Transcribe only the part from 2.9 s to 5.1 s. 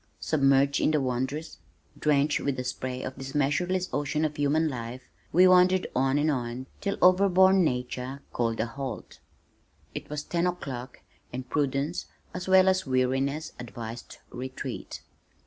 of this measureless ocean of human life,